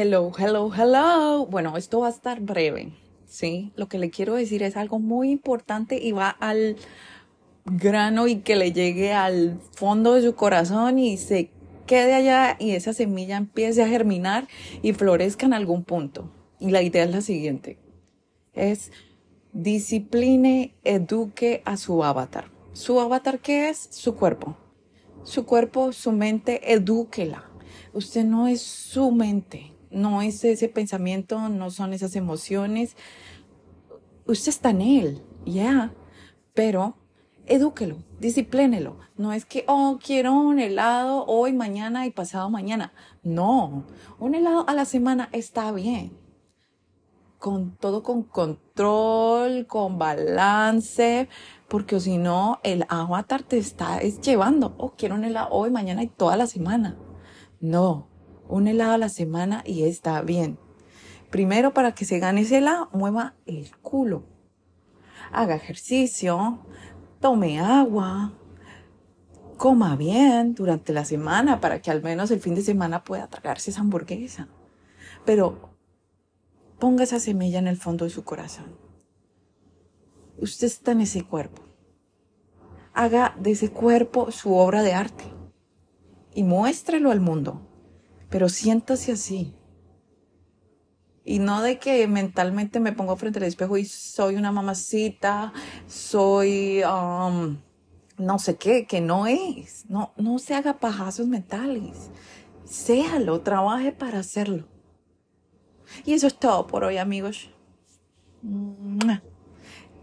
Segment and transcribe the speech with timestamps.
[0.00, 1.44] Hello, hello, hello.
[1.46, 2.92] Bueno, esto va a estar breve,
[3.26, 3.72] ¿sí?
[3.74, 6.76] Lo que le quiero decir es algo muy importante y va al
[7.64, 11.50] grano y que le llegue al fondo de su corazón y se
[11.84, 14.46] quede allá y esa semilla empiece a germinar
[14.82, 16.30] y florezca en algún punto.
[16.60, 17.80] Y la idea es la siguiente.
[18.52, 18.92] Es
[19.52, 22.52] discipline, eduque a su avatar.
[22.72, 23.88] ¿Su avatar qué es?
[23.90, 24.56] Su cuerpo.
[25.24, 27.50] Su cuerpo, su mente, edúquela.
[27.92, 32.96] Usted no es su mente, no es ese pensamiento, no son esas emociones.
[34.26, 35.92] Usted está en él, ya,
[36.54, 36.96] pero
[37.46, 38.98] edúquelo, disciplénelo.
[39.16, 42.92] No es que, oh, quiero un helado hoy, mañana y pasado mañana.
[43.22, 43.84] No,
[44.18, 46.16] un helado a la semana está bien.
[47.38, 51.28] Con todo con control, con balance,
[51.68, 56.02] porque si no, el avatar te está es llevando, oh, quiero un helado hoy, mañana
[56.02, 56.96] y toda la semana.
[57.60, 58.08] No,
[58.48, 60.58] un helado a la semana y está bien.
[61.30, 64.24] Primero, para que se gane ese helado, mueva el culo.
[65.30, 66.64] Haga ejercicio,
[67.20, 68.32] tome agua,
[69.58, 73.70] coma bien durante la semana para que al menos el fin de semana pueda tragarse
[73.70, 74.48] esa hamburguesa.
[75.26, 75.74] Pero
[76.78, 78.76] ponga esa semilla en el fondo de su corazón.
[80.38, 81.62] Usted está en ese cuerpo.
[82.94, 85.24] Haga de ese cuerpo su obra de arte
[86.34, 87.60] y muéstrelo al mundo.
[88.30, 89.54] Pero siéntase así.
[91.24, 95.52] Y no de que mentalmente me pongo frente al espejo y soy una mamacita,
[95.86, 97.58] soy um,
[98.18, 99.86] no sé qué, que no es.
[99.88, 102.10] No, no se haga pajazos mentales.
[102.64, 104.66] Séalo, trabaje para hacerlo.
[106.04, 107.50] Y eso es todo por hoy, amigos.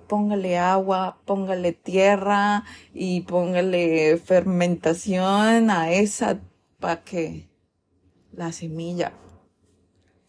[0.07, 6.39] Póngale agua, póngale tierra y póngale fermentación a esa
[6.79, 7.49] para que
[8.35, 9.13] la semilla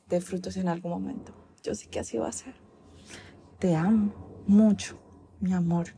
[0.08, 1.32] de frutos en algún momento.
[1.62, 2.54] Yo sé que así va a ser.
[3.58, 4.12] Te amo
[4.46, 4.98] mucho,
[5.40, 5.88] mi amor.